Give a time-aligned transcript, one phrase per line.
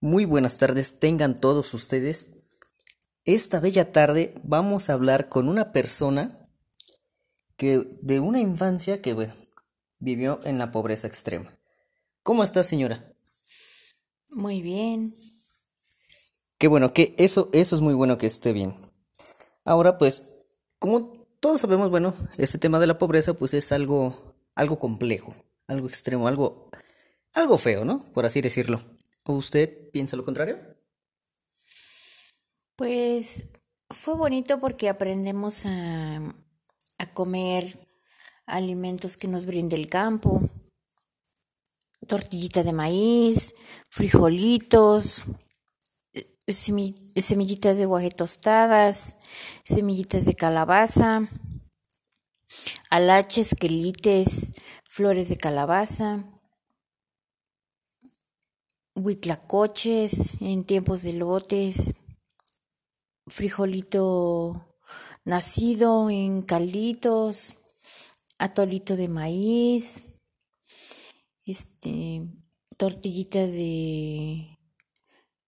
[0.00, 2.28] Muy buenas tardes tengan todos ustedes.
[3.24, 6.46] Esta bella tarde vamos a hablar con una persona
[7.56, 9.34] que de una infancia que bueno,
[9.98, 11.58] vivió en la pobreza extrema.
[12.22, 13.12] ¿Cómo está, señora?
[14.30, 15.16] Muy bien.
[16.58, 18.76] Qué bueno, que eso eso es muy bueno que esté bien.
[19.64, 20.26] Ahora pues,
[20.78, 25.34] como todos sabemos, bueno, este tema de la pobreza pues es algo algo complejo,
[25.66, 26.70] algo extremo, algo
[27.34, 28.04] algo feo, ¿no?
[28.12, 28.80] Por así decirlo.
[29.28, 30.58] ¿O usted piensa lo contrario?
[32.76, 33.44] Pues
[33.90, 36.34] fue bonito porque aprendemos a,
[37.12, 37.78] comer
[38.46, 40.48] alimentos que nos brinde el campo,
[42.06, 43.52] tortillita de maíz,
[43.90, 45.24] frijolitos,
[46.46, 49.16] semillitas de guaje tostadas,
[49.62, 51.28] semillitas de calabaza,
[52.88, 54.52] alaches, quelites,
[54.84, 56.24] flores de calabaza,
[58.98, 61.94] huitlacoches en tiempos de lotes,
[63.26, 64.68] frijolito
[65.24, 67.54] nacido en calditos,
[68.38, 70.02] atolito de maíz,
[71.44, 72.22] este,
[72.76, 74.58] tortillitas de,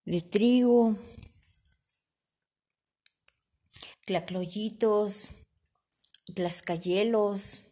[0.05, 0.97] de trigo,
[4.05, 5.31] tlacloyitos,
[6.34, 7.62] tlascayelos.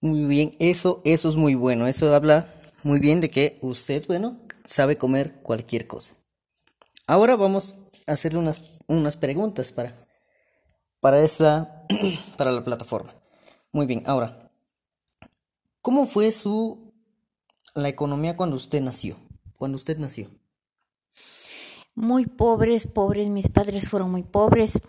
[0.00, 1.86] Muy bien, eso, eso es muy bueno.
[1.86, 2.53] Eso habla
[2.84, 6.14] muy bien de que usted, bueno, sabe comer cualquier cosa.
[7.06, 7.76] Ahora vamos
[8.06, 9.96] a hacerle unas, unas preguntas para,
[11.00, 11.86] para esta,
[12.36, 13.14] para la plataforma.
[13.72, 14.50] Muy bien, ahora,
[15.80, 16.92] ¿cómo fue su,
[17.74, 19.16] la economía cuando usted nació?
[19.56, 20.30] Cuando usted nació.
[21.94, 24.80] Muy pobres, pobres, mis padres fueron muy pobres.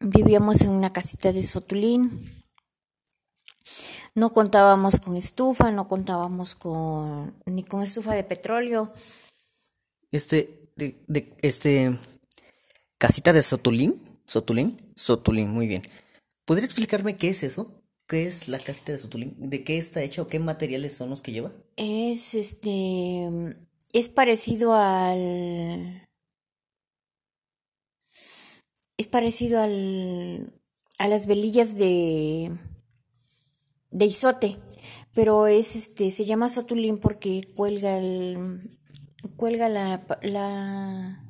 [0.00, 2.41] Vivíamos en una casita de Sotulín.
[4.14, 8.92] No contábamos con estufa, no contábamos con ni con estufa de petróleo.
[10.10, 11.96] Este, de, de, este,
[12.98, 15.82] casita de Sotulín, Sotulín, Sotulín, muy bien.
[16.44, 17.82] ¿Podría explicarme qué es eso?
[18.06, 19.34] ¿Qué es la casita de Sotulín?
[19.38, 21.52] ¿De qué está hecha o qué materiales son los que lleva?
[21.76, 23.56] Es este,
[23.94, 26.06] es parecido al,
[28.98, 30.52] es parecido al,
[30.98, 32.52] a las velillas de
[33.92, 34.58] de isote,
[35.14, 38.70] pero es este se llama sotulín porque cuelga el
[39.36, 41.24] cuelga la la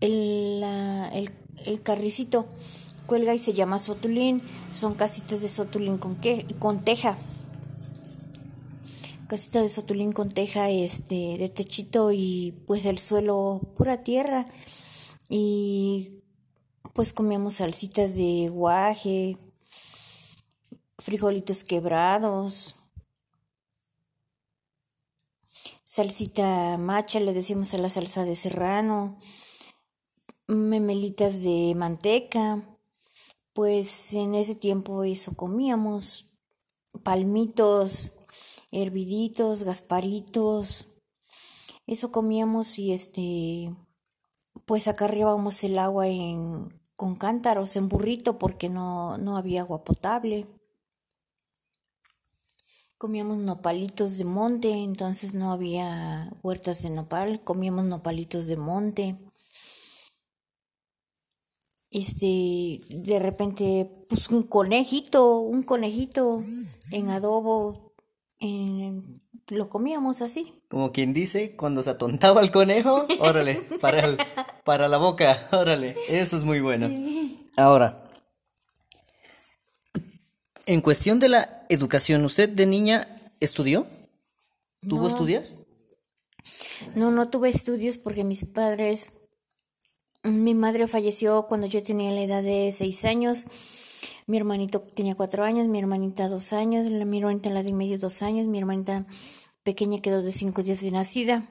[0.00, 1.30] el, la, el,
[1.64, 2.46] el carricito
[3.06, 7.18] cuelga y se llama sotulín, son casitas de sotulín con que, con teja.
[9.28, 14.46] Casita de sotulín con teja este de techito y pues el suelo pura tierra
[15.28, 16.22] y
[16.92, 19.38] pues comíamos salsitas de guaje,
[21.02, 22.76] frijolitos quebrados,
[25.84, 29.18] salsita macha, le decimos a la salsa de serrano,
[30.46, 32.62] memelitas de manteca,
[33.52, 36.30] pues en ese tiempo eso comíamos,
[37.02, 38.12] palmitos,
[38.70, 40.86] herviditos, gasparitos,
[41.86, 43.76] eso comíamos y este,
[44.66, 50.46] pues acarreábamos el agua en, con cántaros, en burrito, porque no, no había agua potable
[53.02, 59.16] comíamos nopalitos de monte, entonces no había huertas de nopal, comíamos nopalitos de monte.
[61.90, 66.44] Este, de repente, pues un conejito, un conejito
[66.92, 67.92] en adobo,
[69.48, 70.54] lo comíamos así.
[70.68, 74.16] Como quien dice, cuando se atontaba el conejo, órale, para, el,
[74.64, 76.86] para la boca, órale, eso es muy bueno.
[76.86, 77.48] Sí.
[77.56, 78.01] Ahora,
[80.66, 83.08] en cuestión de la educación, ¿usted de niña
[83.40, 83.86] estudió?
[84.88, 85.08] ¿Tuvo No.
[85.08, 85.54] estudios?
[86.96, 89.12] No, no tuve estudios porque mis padres,
[90.22, 93.46] mi madre falleció cuando yo tenía la edad de seis años,
[94.26, 98.22] mi hermanito tenía cuatro años, mi hermanita dos años, mi hermanita la de medio dos
[98.22, 99.04] años, mi hermanita
[99.62, 101.48] pequeña quedó de cinco días de nacida.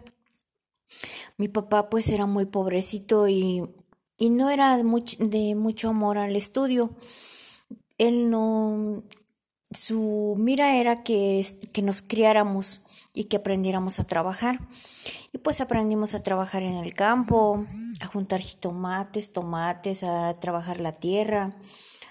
[1.37, 3.63] Mi papá pues era muy pobrecito y,
[4.17, 6.91] y no era much, de mucho amor al estudio.
[8.01, 9.03] Él no,
[9.69, 12.81] su mira era que, que nos criáramos
[13.13, 14.59] y que aprendiéramos a trabajar.
[15.31, 17.63] Y pues aprendimos a trabajar en el campo,
[18.01, 21.55] a juntar jitomates, tomates, a trabajar la tierra,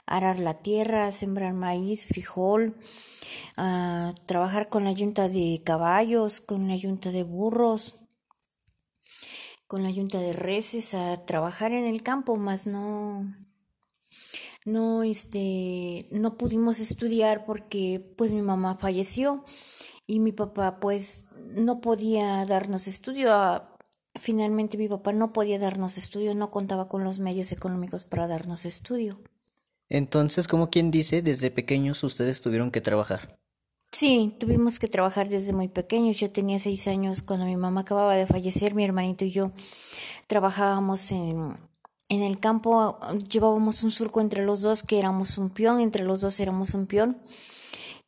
[0.07, 2.77] a arar la tierra, a sembrar maíz, frijol,
[3.57, 7.97] a trabajar con la yunta de caballos, con la yunta de burros,
[9.67, 13.50] con la yunta de reses, a trabajar en el campo, más no
[14.67, 19.45] no este no pudimos estudiar porque pues mi mamá falleció
[20.07, 23.33] y mi papá pues no podía darnos estudio.
[23.33, 23.77] Ah,
[24.15, 28.67] finalmente mi papá no podía darnos estudio, no contaba con los medios económicos para darnos
[28.67, 29.21] estudio.
[29.89, 33.39] Entonces, como quien dice, desde pequeños ustedes tuvieron que trabajar.
[33.93, 36.17] Sí, tuvimos que trabajar desde muy pequeños.
[36.19, 39.51] Yo tenía seis años cuando mi mamá acababa de fallecer, mi hermanito y yo
[40.29, 41.57] trabajábamos en,
[42.11, 42.99] en el campo,
[43.31, 46.87] llevábamos un surco entre los dos, que éramos un peón, entre los dos éramos un
[46.87, 47.23] peón.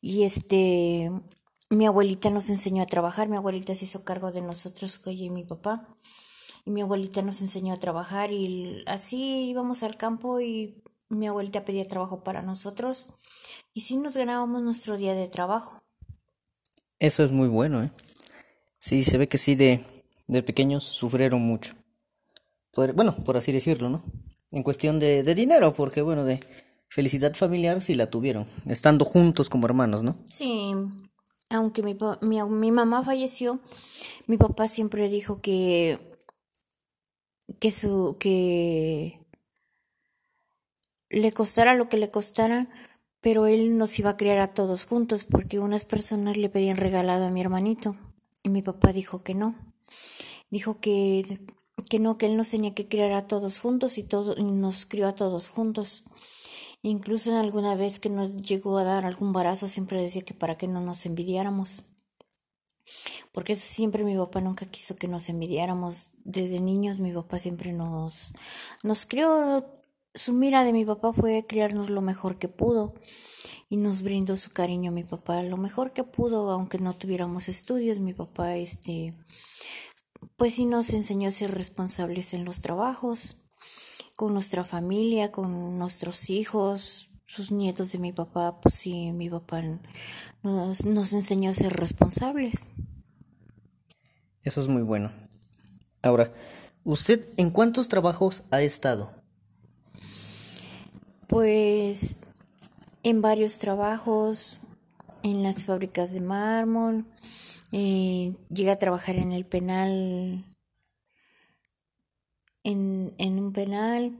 [0.00, 1.10] Y este,
[1.70, 5.44] mi abuelita nos enseñó a trabajar, mi abuelita se hizo cargo de nosotros, y mi
[5.44, 5.86] papá.
[6.64, 11.64] Y mi abuelita nos enseñó a trabajar y así íbamos al campo y mi abuelita
[11.64, 13.08] pedía trabajo para nosotros
[13.74, 15.82] y sí nos ganábamos nuestro día de trabajo.
[16.98, 17.90] Eso es muy bueno, ¿eh?
[18.78, 19.84] Sí, se ve que sí de,
[20.28, 21.74] de pequeños sufrieron mucho.
[22.74, 24.04] Bueno, por así decirlo, ¿no?
[24.50, 26.40] En cuestión de, de dinero, porque bueno, de
[26.88, 30.16] felicidad familiar sí la tuvieron, estando juntos como hermanos, ¿no?
[30.28, 30.72] Sí,
[31.50, 33.60] aunque mi, mi, mi mamá falleció,
[34.26, 35.98] mi papá siempre dijo que
[37.60, 39.20] que su que
[41.10, 42.68] le costara lo que le costara,
[43.20, 47.26] pero él nos iba a criar a todos juntos porque unas personas le pedían regalado
[47.26, 47.96] a mi hermanito
[48.42, 49.54] y mi papá dijo que no.
[50.50, 51.40] Dijo que,
[51.92, 55.08] que no, que él nos tenía que criar a todos juntos y, todo, nos crió
[55.08, 56.04] a todos juntos.
[56.80, 60.54] Incluso en alguna vez que nos llegó a dar algún barazo siempre decía que para
[60.54, 61.82] que no nos envidiáramos.
[63.30, 66.08] Porque siempre mi papá nunca quiso que nos envidiáramos.
[66.24, 68.32] Desde niños mi papá siempre nos,
[68.82, 69.62] nos crió
[70.14, 72.94] su mira de mi papá fue criarnos lo mejor que pudo
[73.68, 77.50] y nos brindó su cariño a mi papá lo mejor que pudo, aunque no tuviéramos
[77.50, 79.14] estudios, mi papá este
[80.42, 83.36] pues sí nos enseñó a ser responsables en los trabajos,
[84.16, 89.62] con nuestra familia, con nuestros hijos, sus nietos de mi papá, pues sí, mi papá
[90.42, 92.70] nos, nos enseñó a ser responsables.
[94.42, 95.12] Eso es muy bueno.
[96.02, 96.32] Ahora,
[96.82, 99.12] ¿usted en cuántos trabajos ha estado?
[101.28, 102.18] Pues
[103.04, 104.58] en varios trabajos,
[105.22, 107.06] en las fábricas de mármol,
[107.72, 110.56] eh, llegué a trabajar en el penal,
[112.62, 114.18] en, en un penal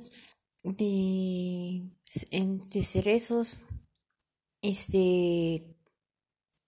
[0.64, 1.88] de,
[2.72, 3.60] de cerezos,
[4.62, 5.76] este,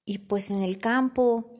[0.04, 1.50] y pues en el campo.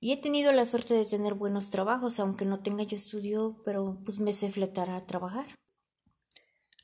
[0.00, 4.00] Y he tenido la suerte de tener buenos trabajos, aunque no tenga yo estudio, pero
[4.04, 5.46] pues me sé fletar a trabajar.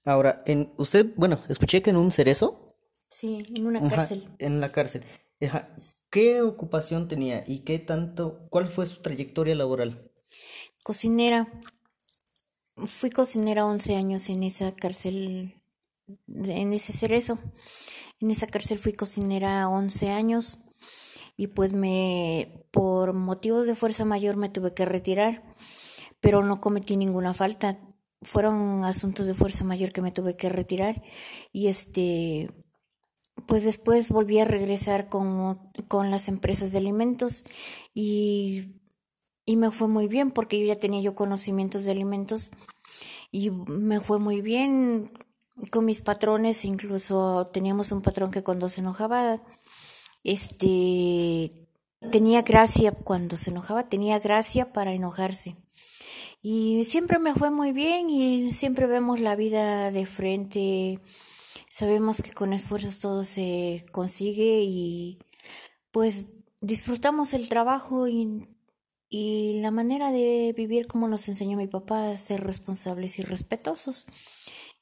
[0.04, 2.60] Ahora, en usted, bueno, escuché que en un cerezo.
[3.08, 4.28] Sí, en una cárcel.
[4.38, 5.04] En la cárcel.
[6.14, 10.12] ¿Qué ocupación tenía y qué tanto, cuál fue su trayectoria laboral?
[10.84, 11.48] Cocinera.
[12.76, 15.60] Fui cocinera 11 años en esa cárcel,
[16.28, 17.40] en ese cerezo.
[18.20, 20.60] En esa cárcel fui cocinera 11 años
[21.36, 25.42] y pues me, por motivos de fuerza mayor me tuve que retirar,
[26.20, 27.80] pero no cometí ninguna falta
[28.22, 31.02] fueron asuntos de fuerza mayor que me tuve que retirar
[31.52, 32.48] y este
[33.46, 35.58] pues después volví a regresar con,
[35.88, 37.44] con las empresas de alimentos
[37.94, 38.80] y,
[39.44, 42.50] y me fue muy bien porque yo ya tenía yo conocimientos de alimentos
[43.30, 45.10] y me fue muy bien
[45.70, 49.42] con mis patrones, incluso teníamos un patrón que cuando se enojaba,
[50.24, 51.50] este
[52.10, 55.56] tenía gracia cuando se enojaba, tenía gracia para enojarse.
[56.42, 61.00] Y siempre me fue muy bien y siempre vemos la vida de frente.
[61.74, 65.18] Sabemos que con esfuerzos todo se consigue y
[65.90, 66.28] pues
[66.60, 68.46] disfrutamos el trabajo y,
[69.08, 74.06] y la manera de vivir como nos enseñó mi papá, ser responsables y respetuosos.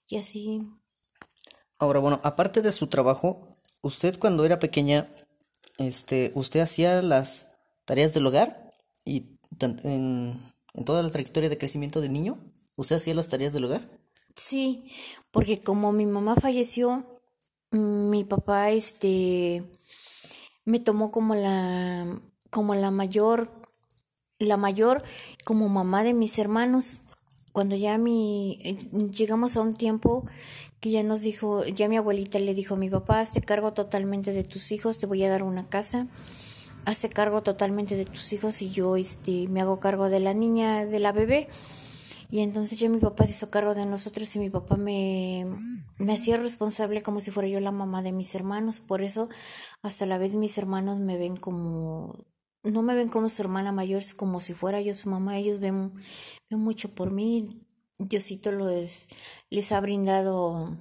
[0.07, 0.69] Y así.
[1.79, 3.49] Ahora, bueno, aparte de su trabajo,
[3.81, 5.09] usted cuando era pequeña,
[5.79, 7.49] este, usted hacía las
[7.87, 8.75] tareas del hogar
[9.07, 10.43] y en,
[10.75, 12.53] en toda la trayectoria de crecimiento del niño?
[12.77, 13.89] ¿Usted hacía las tareas del hogar?
[14.37, 14.91] Sí,
[15.33, 17.05] porque como mi mamá falleció,
[17.73, 19.65] mi papá este
[20.65, 22.07] me tomó como la
[22.51, 23.51] como la mayor
[24.39, 25.03] la mayor
[25.45, 27.01] como mamá de mis hermanos.
[27.53, 28.79] Cuando ya mi
[29.13, 30.25] llegamos a un tiempo
[30.81, 34.45] que ya nos dijo, ya mi abuelita le dijo mi papá, te cargo totalmente de
[34.45, 36.07] tus hijos, te voy a dar una casa
[36.85, 40.85] hace cargo totalmente de tus hijos y yo este, me hago cargo de la niña,
[40.85, 41.49] de la bebé.
[42.33, 45.45] Y entonces ya mi papá se hizo cargo de nosotros y mi papá me,
[45.99, 48.81] me hacía responsable como si fuera yo la mamá de mis hermanos.
[48.81, 49.29] Por eso
[49.83, 52.25] hasta la vez mis hermanos me ven como,
[52.63, 55.37] no me ven como su hermana mayor, como si fuera yo su mamá.
[55.37, 55.93] Ellos ven,
[56.49, 57.67] ven mucho por mí.
[57.99, 59.09] Diosito les,
[59.51, 60.79] les ha brindado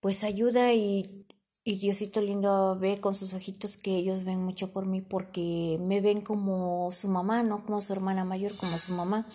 [0.00, 1.26] pues ayuda y
[1.66, 6.02] y Diosito lindo ve con sus ojitos que ellos ven mucho por mí porque me
[6.02, 9.26] ven como su mamá, no como su hermana mayor, como su mamá.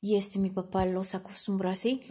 [0.00, 2.02] Y este mi papá los acostumbró así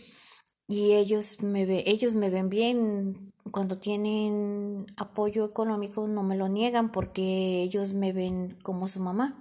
[0.67, 6.47] y ellos me ve, ellos me ven bien cuando tienen apoyo económico no me lo
[6.47, 9.39] niegan porque ellos me ven como su mamá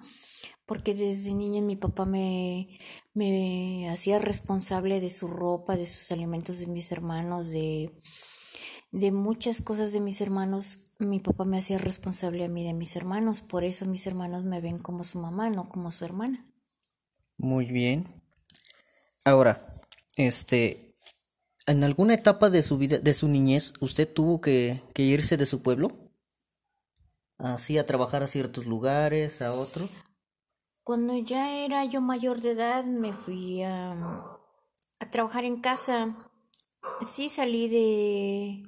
[0.69, 2.69] porque desde niña mi papá me,
[3.15, 7.91] me hacía responsable de su ropa, de sus alimentos de mis hermanos, de,
[8.93, 10.85] de muchas cosas de mis hermanos.
[10.99, 14.61] Mi papá me hacía responsable a mí de mis hermanos, por eso mis hermanos me
[14.61, 16.45] ven como su mamá, no como su hermana.
[17.39, 18.18] Muy bien.
[19.29, 19.61] Ahora,
[20.17, 20.97] este,
[21.67, 25.63] ¿en alguna etapa de su vida, de su niñez, usted tuvo que, irse de su
[25.63, 25.91] pueblo?
[27.37, 29.91] Así a trabajar a ciertos lugares, a otros.
[30.83, 33.93] Cuando ya era yo mayor de edad me fui a,
[34.99, 36.17] a trabajar en casa.
[37.05, 38.63] Sí, salí de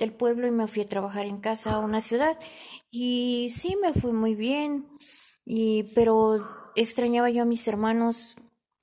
[0.00, 2.36] del pueblo y me fui a trabajar en casa a una ciudad
[2.90, 4.88] y sí me fui muy bien
[5.44, 8.34] y pero extrañaba yo a mis hermanos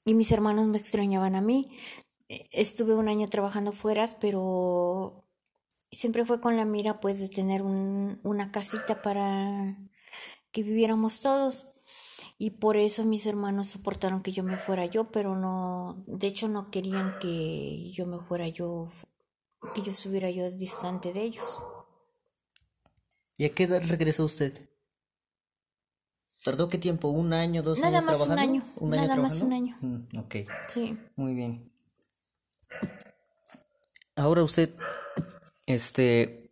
[0.06, 1.66] y mis hermanos me extrañaban a mí.
[2.28, 5.26] Estuve un año trabajando fuera, pero
[5.92, 9.78] siempre fue con la mira pues de tener un, una casita para
[10.52, 11.68] que viviéramos todos
[12.38, 16.48] y por eso mis hermanos soportaron que yo me fuera yo, pero no, de hecho
[16.48, 18.90] no querían que yo me fuera yo,
[19.76, 21.60] que yo estuviera yo distante de ellos.
[23.38, 24.69] ¿Y a qué edad regresó usted?
[26.44, 27.10] ¿Tardó qué tiempo?
[27.10, 28.44] ¿Un año, dos Nada años más trabajando?
[28.44, 29.78] un año, ¿Un año nada más un año.
[29.82, 30.36] Mm, ok,
[30.68, 30.98] Sí.
[31.16, 31.72] muy bien.
[34.16, 34.74] Ahora usted,
[35.66, 36.50] este,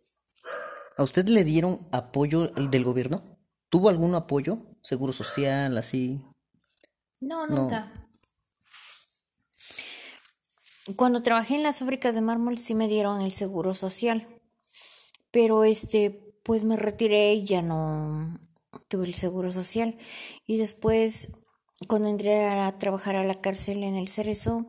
[0.96, 3.22] ¿a usted le dieron apoyo del gobierno?
[3.70, 4.58] ¿Tuvo algún apoyo?
[4.82, 6.22] ¿Seguro social, así?
[7.20, 7.56] No, No.
[7.62, 7.92] nunca.
[10.96, 14.26] Cuando trabajé en las fábricas de mármol sí me dieron el seguro social,
[15.30, 16.10] pero este,
[16.44, 18.40] pues me retiré y ya no
[18.88, 19.98] tuve el seguro social.
[20.46, 21.32] Y después,
[21.88, 24.68] cuando entré a trabajar a la cárcel en el Cerezo,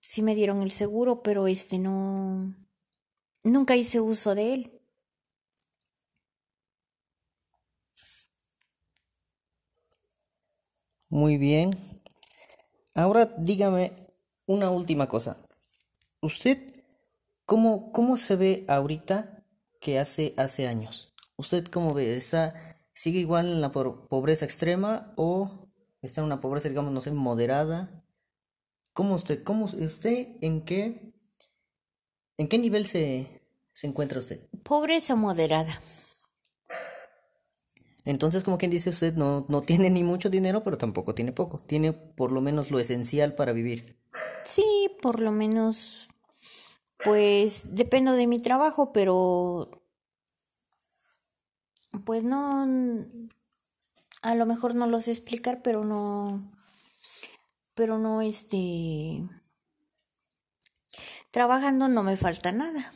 [0.00, 2.54] sí me dieron el seguro, pero este no,
[3.44, 4.80] nunca hice uso de él.
[11.08, 12.02] Muy bien.
[12.94, 13.92] Ahora dígame
[14.46, 15.38] una última cosa.
[16.22, 16.84] ¿Usted
[17.46, 19.44] cómo, cómo se ve ahorita
[19.80, 21.12] que hace hace años?
[21.36, 22.16] ¿Usted cómo ve?
[22.16, 25.70] ¿Está, sigue igual en la pobreza extrema o
[26.02, 28.04] está en una pobreza, digamos, no sé, moderada?
[28.92, 31.14] ¿Cómo usted, cómo usted, en qué,
[32.36, 33.42] en qué nivel se,
[33.72, 34.48] se encuentra usted?
[34.62, 35.80] Pobreza moderada.
[38.04, 41.58] Entonces, como quien dice usted, no, no tiene ni mucho dinero, pero tampoco tiene poco.
[41.58, 43.98] Tiene por lo menos lo esencial para vivir.
[44.42, 46.08] Sí, por lo menos,
[47.04, 49.79] pues dependo de mi trabajo, pero
[52.04, 52.66] pues no,
[54.22, 56.42] a lo mejor no lo sé explicar, pero no,
[57.74, 59.22] pero no, este,
[61.30, 62.92] trabajando no me falta nada.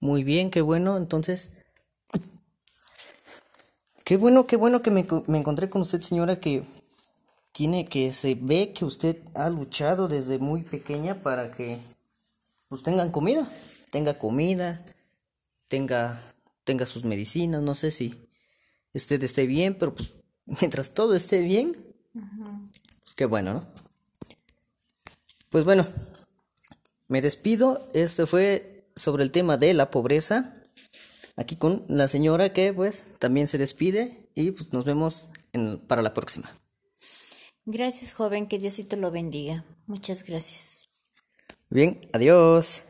[0.00, 0.96] Muy bien, qué bueno.
[0.96, 1.52] Entonces,
[4.04, 6.64] qué bueno, qué bueno que me, me encontré con usted, señora, que
[7.52, 11.78] tiene que se ve que usted ha luchado desde muy pequeña para que
[12.68, 13.46] pues tengan comida,
[13.90, 14.84] tenga comida,
[15.68, 16.20] tenga
[16.64, 18.28] tenga sus medicinas, no sé si
[18.94, 20.14] usted esté bien, pero pues
[20.46, 21.74] mientras todo esté bien,
[23.04, 23.66] pues qué bueno, ¿no?
[25.50, 25.86] Pues bueno,
[27.08, 27.88] me despido.
[27.92, 30.54] Este fue sobre el tema de la pobreza.
[31.36, 36.02] Aquí con la señora que pues también se despide y pues nos vemos en- para
[36.02, 36.54] la próxima.
[37.64, 39.64] Gracias, joven, que Diosito lo bendiga.
[39.86, 40.76] Muchas gracias.
[41.68, 42.84] Bien, adiós.